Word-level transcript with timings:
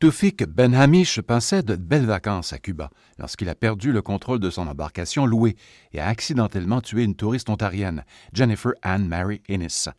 Toufik 0.00 0.46
Ben 0.46 0.72
Hamish 0.74 1.20
passait 1.20 1.62
de 1.62 1.76
belles 1.76 2.06
vacances 2.06 2.54
à 2.54 2.58
Cuba 2.58 2.88
lorsqu'il 3.18 3.50
a 3.50 3.54
perdu 3.54 3.92
le 3.92 4.00
contrôle 4.00 4.40
de 4.40 4.48
son 4.48 4.66
embarcation 4.66 5.26
louée 5.26 5.56
et 5.92 6.00
a 6.00 6.06
accidentellement 6.06 6.80
tué 6.80 7.04
une 7.04 7.14
touriste 7.14 7.50
ontarienne, 7.50 8.06
Jennifer 8.32 8.72
Anne 8.80 9.06
Mary 9.06 9.42
Innes. 9.50 9.92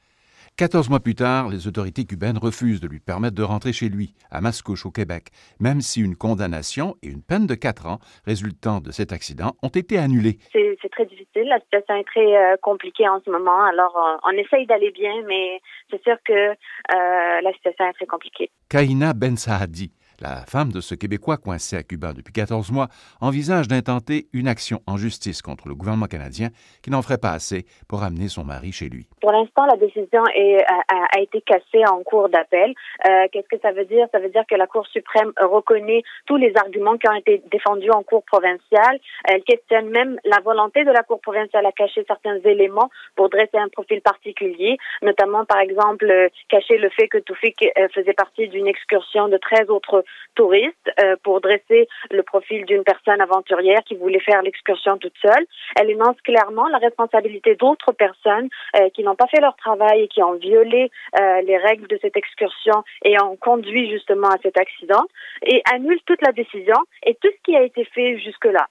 Quatorze 0.62 0.92
mois 0.92 1.00
plus 1.00 1.16
tard, 1.16 1.50
les 1.50 1.68
autorités 1.68 2.06
cubaines 2.06 2.38
refusent 2.38 2.82
de 2.82 2.88
lui 2.88 3.00
permettre 3.00 3.34
de 3.34 3.42
rentrer 3.42 3.74
chez 3.74 3.90
lui, 3.90 4.14
à 4.30 4.42
Mascouche, 4.42 4.86
au 4.86 4.92
Québec, 4.92 5.30
même 5.60 5.82
si 5.82 6.02
une 6.02 6.16
condamnation 6.16 6.96
et 7.02 7.08
une 7.08 7.24
peine 7.24 7.48
de 7.48 7.56
quatre 7.56 7.88
ans 7.88 7.98
résultant 8.28 8.80
de 8.80 8.92
cet 8.92 9.12
accident 9.12 9.54
ont 9.64 9.70
été 9.70 9.98
annulées. 9.98 10.38
C'est 10.54 10.78
très 10.92 11.08
difficile. 11.08 11.48
La 11.48 11.60
situation 11.62 11.96
est 11.96 12.04
très 12.04 12.38
euh, 12.38 12.58
compliquée 12.62 13.10
en 13.10 13.20
ce 13.26 13.32
moment. 13.32 13.64
Alors, 13.64 13.98
on, 14.24 14.38
essaye 14.38 14.68
d'aller 14.68 14.92
bien, 14.92 15.24
mais 15.28 15.60
c'est 15.90 16.04
sûr 16.04 16.18
que 16.24 16.52
euh, 16.52 17.42
la 17.42 17.54
situation 17.54 17.86
est 17.86 17.94
très 17.94 18.06
compliquée. 18.06 18.52
Kaina 18.70 19.14
Ben 19.14 19.38
Saadi 19.38 19.92
la 20.22 20.46
femme 20.48 20.72
de 20.72 20.82
ce 20.82 20.96
Québécois 20.96 21.38
coincé 21.38 21.76
à 21.76 21.84
Cuba 21.84 22.14
depuis 22.14 22.34
14 22.34 22.72
mois 22.72 22.88
envisage 23.20 23.68
d'intenter 23.68 24.28
une 24.34 24.48
action 24.48 24.82
en 24.88 24.98
justice 24.98 25.42
contre 25.42 25.68
le 25.68 25.76
gouvernement 25.76 26.06
canadien 26.06 26.50
qui 26.84 26.92
n'en 26.92 27.02
ferait 27.02 27.18
pas 27.18 27.32
assez 27.32 27.66
pour 27.90 28.04
amener 28.04 28.28
son 28.28 28.44
mari 28.44 28.72
chez 28.72 28.90
lui. 28.90 29.08
Pour 29.22 29.32
l'instant, 29.32 29.66
la 29.66 29.78
décision 29.78 30.24
a, 30.24 31.20
été 31.20 31.42
cassée 31.42 31.86
en 31.88 32.02
cours 32.04 32.30
d'appel. 32.30 32.74
Euh, 33.08 33.28
qu'est-ce 33.32 33.48
que 33.48 33.62
ça 33.62 33.72
veut 33.72 33.86
dire? 33.86 34.08
Ça 34.12 34.20
veut 34.20 34.30
dire 34.30 34.44
que 34.50 34.56
la 34.56 34.66
Cour 34.66 34.88
suprême 34.88 35.32
reconnaît 35.40 36.04
tous 36.26 36.38
les 36.38 36.54
arguments 36.56 36.98
qui 36.98 37.08
ont 37.10 37.16
été 37.16 37.44
défendus 37.52 37.92
en 37.92 38.02
Cour 38.02 38.24
provinciale. 38.24 39.00
Elle 39.26 39.44
questionne 39.44 39.90
même 39.90 40.18
la 40.26 40.40
volonté 40.40 40.84
de 40.84 40.92
la 40.92 41.04
Cour 41.04 41.20
provinciale 41.22 41.66
à 41.66 41.72
cacher 41.72 42.04
certains 42.08 42.40
éléments 42.40 42.90
pour 43.16 43.30
dresser 43.30 43.58
un 43.58 43.70
profil 43.70 44.02
particulier, 44.02 44.78
notamment, 45.02 45.46
par 45.46 45.60
exemple, 45.60 46.10
euh, 46.10 46.30
cacher 46.50 46.78
le 46.78 46.90
fait 46.90 47.08
que 47.08 47.20
Toufik 47.20 47.62
euh, 47.64 47.88
faisait 47.94 48.14
partie 48.14 48.48
d'une 48.48 48.68
excursion 48.68 49.28
de 49.28 49.38
13 49.38 49.70
autres 49.70 50.04
touriste 50.36 50.92
euh, 51.00 51.16
pour 51.24 51.42
dresser 51.42 51.88
le 52.10 52.24
profil 52.24 52.66
d'une 52.66 52.84
personne 52.84 53.22
aventurière 53.22 53.82
qui 53.86 53.96
voulait 53.96 54.20
faire 54.20 54.42
l'excursion 54.42 54.98
toute 54.98 55.16
seule. 55.22 55.46
Elle 55.80 55.90
énonce 55.90 56.20
clairement 56.24 56.68
la 56.68 56.78
responsabilité 56.78 57.56
d'autres 57.56 57.92
personnes 57.92 58.50
euh, 58.78 58.90
qui 58.90 59.04
n'ont 59.04 59.16
pas 59.16 59.28
fait 59.28 59.42
leur 59.42 59.56
travail 59.56 60.04
et 60.04 60.08
qui 60.08 60.24
ont 60.24 60.34
violé 60.34 60.90
euh, 61.20 61.42
les 61.42 61.58
règles 61.58 61.88
de 61.88 62.00
cette 62.02 62.18
excursion 62.18 62.84
et 63.04 63.22
ont 63.22 63.36
conduit 63.36 63.90
justement 63.90 64.30
à 64.30 64.38
cet 64.42 64.58
accident 64.58 65.04
et 65.46 65.62
annule 65.74 66.00
toute 66.06 66.22
la 66.22 66.32
décision 66.32 66.78
et 67.06 67.16
tout 67.16 67.30
ce 67.30 67.42
qui 67.44 67.56
a 67.56 67.64
été 67.64 67.86
fait 67.86 68.18
jusque-là. 68.20 68.68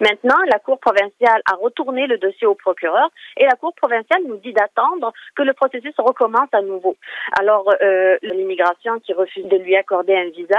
Maintenant, 0.00 0.36
la 0.50 0.58
Cour 0.58 0.78
provinciale 0.78 1.42
a 1.50 1.54
retourné 1.56 2.06
le 2.06 2.18
dossier 2.18 2.46
au 2.46 2.54
procureur 2.54 3.10
et 3.36 3.44
la 3.44 3.56
Cour 3.56 3.74
provinciale 3.74 4.22
nous 4.26 4.36
dit 4.36 4.52
d'attendre 4.52 5.12
que 5.34 5.42
le 5.42 5.52
processus 5.52 5.94
recommence 5.98 6.48
à 6.52 6.62
nouveau. 6.62 6.96
Alors, 7.38 7.70
euh, 7.82 8.16
l'immigration 8.22 8.98
qui 9.00 9.12
refuse 9.12 9.46
de 9.46 9.56
lui 9.56 9.76
accorder 9.76 10.16
un 10.16 10.30
visa, 10.30 10.58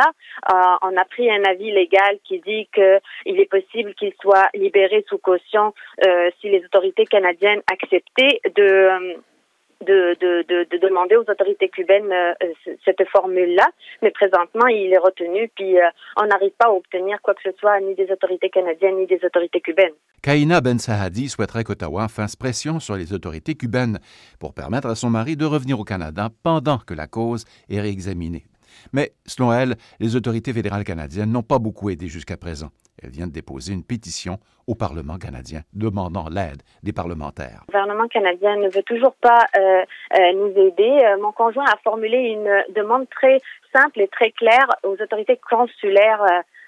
euh, 0.51 0.77
on 0.81 0.95
a 0.97 1.05
pris 1.05 1.29
un 1.29 1.43
avis 1.43 1.71
légal 1.71 2.17
qui 2.23 2.39
dit 2.39 2.67
qu'il 2.73 3.39
est 3.39 3.49
possible 3.49 3.93
qu'il 3.95 4.13
soit 4.21 4.49
libéré 4.53 5.05
sous 5.07 5.17
caution 5.17 5.73
euh, 6.05 6.29
si 6.41 6.49
les 6.49 6.63
autorités 6.65 7.05
canadiennes 7.05 7.61
acceptaient 7.71 8.39
de 8.55 9.17
de, 9.81 10.15
de, 10.19 10.43
de, 10.47 10.77
demander 10.77 11.15
aux 11.15 11.29
autorités 11.29 11.69
cubaines 11.69 12.11
euh, 12.11 12.33
cette 12.83 13.07
formule-là, 13.09 13.67
mais 14.01 14.11
présentement, 14.11 14.67
il 14.67 14.93
est 14.93 14.97
retenu, 14.97 15.49
puis 15.55 15.79
euh, 15.79 15.89
on 16.17 16.25
n'arrive 16.25 16.51
pas 16.57 16.67
à 16.67 16.71
obtenir 16.71 17.21
quoi 17.21 17.33
que 17.33 17.41
ce 17.43 17.57
soit 17.59 17.79
ni 17.81 17.95
des 17.95 18.11
autorités 18.11 18.49
canadiennes 18.49 18.97
ni 18.97 19.07
des 19.07 19.19
autorités 19.23 19.61
cubaines. 19.61 19.93
Kaina 20.21 20.61
Ben 20.61 20.79
Sahadi 20.79 21.29
souhaiterait 21.29 21.63
qu'Ottawa 21.63 22.07
fasse 22.07 22.35
pression 22.35 22.79
sur 22.79 22.95
les 22.95 23.13
autorités 23.13 23.55
cubaines 23.55 23.99
pour 24.39 24.53
permettre 24.53 24.87
à 24.87 24.95
son 24.95 25.09
mari 25.09 25.35
de 25.35 25.45
revenir 25.45 25.79
au 25.79 25.83
Canada 25.83 26.29
pendant 26.43 26.79
que 26.79 26.93
la 26.93 27.07
cause 27.07 27.45
est 27.69 27.79
réexaminée. 27.79 28.45
Mais, 28.93 29.13
selon 29.25 29.53
elle, 29.53 29.75
les 29.99 30.15
autorités 30.15 30.53
fédérales 30.53 30.83
canadiennes 30.83 31.31
n'ont 31.31 31.43
pas 31.43 31.59
beaucoup 31.59 31.89
aidé 31.89 32.07
jusqu'à 32.07 32.37
présent. 32.37 32.69
Elle 33.01 33.09
vient 33.09 33.27
de 33.27 33.31
déposer 33.31 33.73
une 33.73 33.83
pétition 33.83 34.39
au 34.67 34.75
Parlement 34.75 35.17
canadien 35.17 35.61
demandant 35.73 36.27
l'aide 36.29 36.63
des 36.83 36.93
parlementaires. 36.93 37.63
Le 37.67 37.73
gouvernement 37.73 38.07
canadien 38.07 38.55
ne 38.57 38.69
veut 38.69 38.83
toujours 38.83 39.15
pas 39.15 39.45
euh, 39.57 39.83
euh, 40.17 40.33
nous 40.33 40.51
aider. 40.67 41.03
Euh, 41.05 41.21
mon 41.21 41.31
conjoint 41.31 41.65
a 41.65 41.77
formulé 41.83 42.17
une 42.17 42.73
demande 42.73 43.07
très 43.09 43.39
simple 43.73 44.01
et 44.01 44.07
très 44.07 44.31
claire 44.31 44.67
aux 44.83 44.95
autorités 45.01 45.39
consulaires 45.49 46.23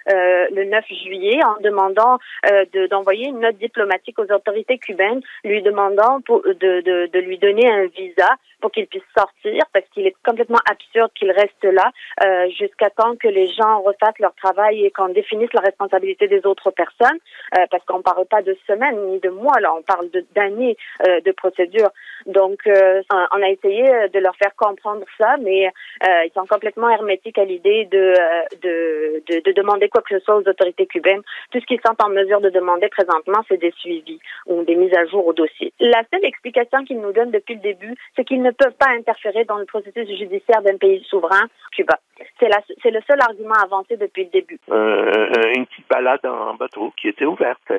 le 0.07 0.63
9 0.65 0.85
juillet 0.87 1.39
en 1.43 1.61
demandant 1.61 2.17
euh, 2.51 2.65
d'envoyer 2.87 3.27
une 3.27 3.39
note 3.39 3.57
diplomatique 3.57 4.19
aux 4.19 4.31
autorités 4.31 4.77
cubaines, 4.77 5.21
lui 5.43 5.61
demandant 5.61 6.21
pour, 6.21 6.41
de, 6.43 6.53
de, 6.81 7.07
de, 7.07 7.19
lui 7.19 7.37
donner 7.37 7.69
un 7.69 7.85
visa 7.87 8.29
pour 8.61 8.71
qu'il 8.71 8.87
puisse 8.87 9.03
sortir, 9.15 9.63
parce 9.73 9.85
qu'il 9.93 10.07
est 10.07 10.15
complètement 10.25 10.59
absurde 10.69 11.11
qu'il 11.13 11.31
reste 11.31 11.63
là 11.63 11.91
euh, 12.23 12.49
jusqu'à 12.49 12.89
temps 12.89 13.15
que 13.15 13.27
les 13.27 13.47
gens 13.47 13.81
refassent 13.81 14.19
leur 14.19 14.33
travail 14.35 14.85
et 14.85 14.91
qu'on 14.91 15.09
définisse 15.09 15.53
la 15.53 15.61
responsabilité 15.61 16.27
des 16.27 16.45
autres 16.45 16.71
personnes, 16.71 17.19
euh, 17.57 17.65
parce 17.69 17.83
qu'on 17.85 18.01
parle 18.01 18.25
pas 18.25 18.41
de 18.41 18.57
semaines 18.67 18.99
ni 19.07 19.19
de 19.19 19.29
mois, 19.29 19.59
là, 19.59 19.73
on 19.75 19.81
parle 19.81 20.09
d'années 20.35 20.77
de, 21.05 21.23
de 21.23 21.31
procédure. 21.31 21.89
Donc, 22.25 22.61
on 22.65 23.41
a 23.41 23.49
essayé 23.49 23.83
de 24.09 24.19
leur 24.19 24.35
faire 24.35 24.55
comprendre 24.55 25.05
ça, 25.17 25.37
mais 25.39 25.71
ils 26.03 26.31
sont 26.33 26.45
complètement 26.47 26.89
hermétiques 26.89 27.37
à 27.37 27.45
l'idée 27.45 27.85
de, 27.85 28.13
de, 28.61 29.23
de, 29.27 29.41
de 29.41 29.51
demander 29.51 29.89
quoi 29.97 30.01
que 30.01 30.19
ce 30.19 30.23
soit 30.23 30.35
aux 30.35 30.47
autorités 30.47 30.85
cubaines. 30.85 31.21
Tout 31.51 31.59
ce 31.59 31.65
qu'ils 31.65 31.81
sont 31.85 31.95
en 32.03 32.09
mesure 32.09 32.41
de 32.41 32.49
demander 32.49 32.87
présentement, 32.89 33.43
c'est 33.47 33.57
des 33.57 33.73
suivis 33.77 34.19
ou 34.45 34.63
des 34.63 34.75
mises 34.75 34.95
à 34.95 35.05
jour 35.05 35.25
au 35.25 35.33
dossier. 35.33 35.73
La 35.79 36.03
seule 36.11 36.25
explication 36.25 36.83
qu'ils 36.83 37.01
nous 37.01 37.11
donnent 37.11 37.31
depuis 37.31 37.55
le 37.55 37.61
début, 37.61 37.95
c'est 38.15 38.23
qu'ils 38.23 38.41
ne 38.41 38.51
peuvent 38.51 38.75
pas 38.77 38.89
interférer 38.89 39.45
dans 39.45 39.57
le 39.57 39.65
processus 39.65 40.07
judiciaire 40.07 40.61
d'un 40.61 40.77
pays 40.77 41.03
souverain, 41.09 41.47
Cuba. 41.71 41.99
C'est, 42.39 42.91
le 42.91 43.01
seul 43.07 43.19
argument 43.21 43.55
avancé 43.63 43.97
depuis 43.97 44.25
le 44.25 44.29
début. 44.29 44.59
Euh, 44.71 45.53
une 45.55 45.65
petite 45.65 45.87
balade 45.87 46.25
en 46.25 46.55
bateau 46.55 46.93
qui 46.99 47.09
était 47.09 47.25
ouverte, 47.25 47.71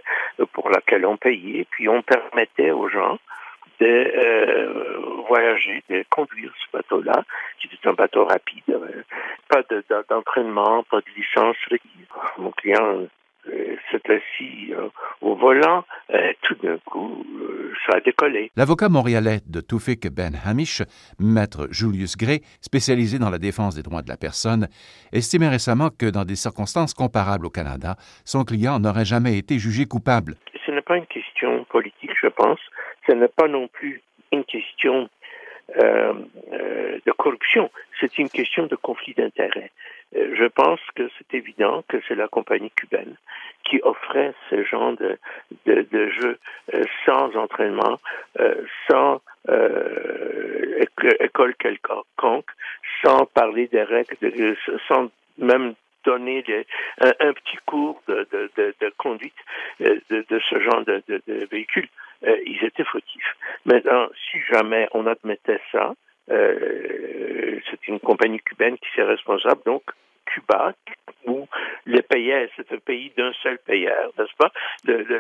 pour 0.52 0.70
laquelle 0.70 1.06
on 1.06 1.16
payait, 1.16 1.66
puis 1.70 1.88
on 1.88 2.02
permettait 2.02 2.70
aux 2.70 2.88
gens 2.88 3.18
de 3.80 3.86
euh, 3.86 4.98
voyager, 5.28 5.82
de 5.88 6.04
conduire 6.10 6.52
ce 6.64 6.76
bateau-là, 6.76 7.24
qui 7.60 7.68
est 7.68 7.88
un 7.88 7.92
bateau 7.92 8.24
rapide. 8.24 8.78
Euh, 9.54 9.82
pas 9.88 10.02
d'entraînement, 10.08 10.84
pas 10.90 11.00
de 11.00 11.06
licence 11.16 11.56
Mon 12.38 12.50
client 12.52 13.06
euh, 13.48 13.76
s'est 13.90 14.02
assis 14.10 14.72
au 15.20 15.34
volant, 15.34 15.84
tout 16.42 16.54
d'un 16.56 16.78
coup, 16.78 17.24
ça 17.86 17.96
a 17.96 18.00
décollé. 18.00 18.50
L'avocat 18.56 18.88
montréalais 18.88 19.38
de 19.46 19.60
Toufik 19.60 20.08
Ben 20.12 20.32
Hamish, 20.44 20.82
maître 21.18 21.68
Julius 21.70 22.16
Gray, 22.16 22.40
spécialisé 22.60 23.18
dans 23.18 23.30
la 23.30 23.38
défense 23.38 23.74
des 23.74 23.82
droits 23.82 24.02
de 24.02 24.08
la 24.08 24.16
personne, 24.16 24.68
estimait 25.12 25.48
récemment 25.48 25.88
que 25.90 26.10
dans 26.10 26.24
des 26.24 26.36
circonstances 26.36 26.92
comparables 26.92 27.46
au 27.46 27.50
Canada, 27.50 27.96
son 28.24 28.44
client 28.44 28.78
n'aurait 28.80 29.06
jamais 29.06 29.38
été 29.38 29.58
jugé 29.58 29.86
coupable. 29.86 30.34
Ce 30.66 30.70
n'est 30.70 30.82
pas 30.82 30.98
une 30.98 31.06
question 31.06 31.64
politique, 31.64 32.12
je 32.20 32.28
pense 32.28 32.60
ce 33.08 33.14
n'est 33.14 33.28
pas 33.28 33.48
non 33.48 33.68
plus 33.68 34.02
une 34.32 34.44
question 34.44 35.08
euh, 35.82 36.12
euh, 36.52 36.98
de 37.04 37.12
corruption, 37.12 37.70
c'est 38.00 38.18
une 38.18 38.28
question 38.28 38.66
de 38.66 38.76
conflit 38.76 39.14
d'intérêts. 39.14 39.70
Euh, 40.16 40.34
je 40.36 40.44
pense 40.44 40.80
que 40.94 41.08
c'est 41.18 41.34
évident 41.36 41.82
que 41.88 41.98
c'est 42.06 42.14
la 42.14 42.28
compagnie 42.28 42.70
cubaine 42.70 43.16
qui 43.64 43.80
offrait 43.82 44.34
ce 44.48 44.64
genre 44.64 44.94
de, 44.96 45.18
de, 45.66 46.08
jeu 46.08 46.38
sans 47.04 47.36
entraînement, 47.36 47.98
sans 48.88 49.20
école 51.20 51.54
quelconque, 51.56 52.50
sans 53.02 53.26
parler 53.26 53.66
des 53.66 53.82
règles, 53.82 54.56
sans 54.86 55.10
même 55.36 55.74
donner 56.04 56.42
un, 57.00 57.32
petit 57.32 57.58
cours 57.66 58.00
de, 58.08 58.92
conduite 58.96 59.36
de, 59.80 60.40
ce 60.48 60.60
genre 60.60 60.84
de, 60.84 61.02
véhicule. 61.50 61.88
Euh, 62.26 62.36
ils 62.44 62.64
étaient 62.64 62.84
fautifs. 62.84 63.36
Maintenant, 63.64 64.08
si 64.30 64.38
jamais 64.50 64.88
on 64.92 65.06
admettait 65.06 65.60
ça, 65.70 65.94
euh, 66.30 67.60
c'est 67.70 67.88
une 67.88 68.00
compagnie 68.00 68.40
cubaine 68.40 68.76
qui 68.78 68.88
s'est 68.94 69.02
responsable, 69.02 69.62
donc 69.64 69.82
Cuba, 70.26 70.74
où 71.26 71.46
les 71.86 72.02
payeurs, 72.02 72.48
c'est 72.56 72.70
un 72.72 72.78
pays 72.78 73.12
d'un 73.16 73.32
seul 73.42 73.58
payeur, 73.58 74.10
n'est-ce 74.18 74.36
pas? 74.36 74.52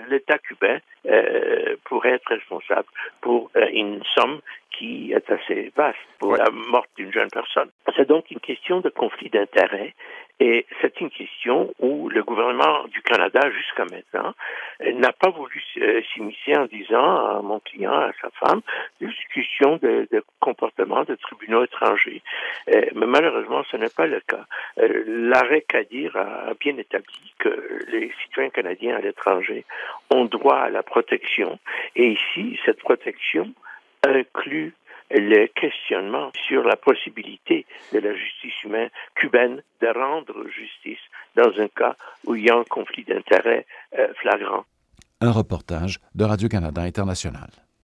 L'État 0.08 0.38
cubain 0.38 0.78
euh, 1.06 1.76
pourrait 1.84 2.12
être 2.12 2.28
responsable 2.28 2.88
pour 3.20 3.50
euh, 3.56 3.66
une 3.72 4.02
somme 4.14 4.40
qui 4.70 5.12
est 5.12 5.30
assez 5.30 5.72
vaste 5.76 5.98
pour 6.18 6.36
la 6.36 6.50
mort 6.50 6.86
d'une 6.96 7.12
jeune 7.12 7.30
personne. 7.30 7.70
C'est 7.96 8.08
donc 8.08 8.30
une 8.30 8.40
question 8.40 8.80
de 8.80 8.90
conflit 8.90 9.30
d'intérêts 9.30 9.94
et 10.40 10.66
c'est 10.80 11.00
une 11.00 11.10
question 11.10 11.74
où 11.80 12.08
le 12.08 12.22
gouvernement 12.22 12.84
du 12.88 13.02
Canada, 13.02 13.50
jusqu'à 13.50 13.84
maintenant, 13.84 14.34
n'a 14.80 15.12
pas 15.12 15.30
voulu 15.30 15.60
euh, 15.78 16.00
s'immiscer 16.12 16.56
en 16.56 16.66
disant 16.66 17.38
à 17.38 17.42
mon 17.42 17.58
client, 17.58 17.92
à 17.92 18.12
sa 18.22 18.30
femme, 18.30 18.60
discussion 19.00 19.78
de, 19.82 20.06
de 20.12 20.22
comportement 20.38 21.02
de 21.02 21.16
tribunaux 21.16 21.64
étrangers. 21.64 22.22
Euh, 22.68 22.82
mais 22.94 23.06
malheureusement, 23.06 23.64
ce 23.70 23.76
n'est 23.76 23.88
pas 23.88 24.06
le 24.06 24.20
cas. 24.20 24.46
Euh, 24.78 25.02
l'arrêt 25.06 25.62
Kadir 25.62 26.16
a 26.16 26.54
bien 26.60 26.76
établi 26.76 27.34
que 27.38 27.84
les 27.88 28.12
citoyens 28.22 28.50
canadiens 28.50 28.96
à 28.96 29.00
l'étranger 29.00 29.64
ont 30.10 30.24
droit 30.24 30.58
à 30.58 30.70
la 30.70 30.84
protection. 30.84 31.58
Et 31.96 32.12
ici, 32.12 32.60
cette 32.64 32.78
protection 32.78 33.52
inclut 34.04 34.72
le 35.10 35.46
questionnement 35.46 36.30
sur 36.46 36.62
la 36.64 36.76
possibilité 36.76 37.64
de 37.92 37.98
la 37.98 38.14
justice 38.14 38.62
humaine 38.64 38.90
cubaine 39.28 39.62
de 39.80 39.86
rendre 39.88 40.44
justice 40.48 41.04
dans 41.36 41.50
un 41.60 41.68
cas 41.68 41.96
où 42.26 42.34
il 42.34 42.46
y 42.46 42.50
a 42.50 42.56
un 42.56 42.64
conflit 42.64 43.04
d'intérêts 43.04 43.66
euh, 43.98 44.08
flagrant. 44.20 44.64
Un 45.20 45.32
reportage 45.32 45.98
de 46.14 46.24
Radio-Canada 46.24 46.82
International. 46.82 47.50